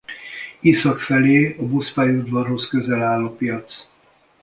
Észak 0.59 0.99
felé 0.99 1.55
a 1.59 1.63
buszpályaudvarhoz 1.65 2.67
közel 2.67 3.01
áll 3.03 3.23
a 3.25 3.29
piac. 3.29 3.83